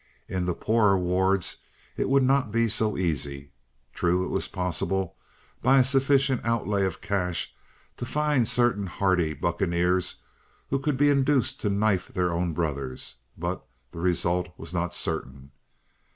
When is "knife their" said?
11.69-12.33